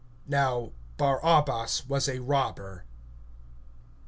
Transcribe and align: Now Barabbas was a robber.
Now 0.25 0.71
Barabbas 0.97 1.87
was 1.87 2.09
a 2.09 2.17
robber. 2.23 2.85